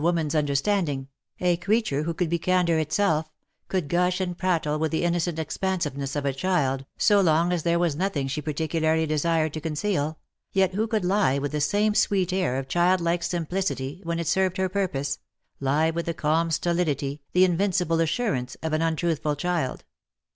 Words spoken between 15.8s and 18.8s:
with the calm stolidity, the invincible assurance, of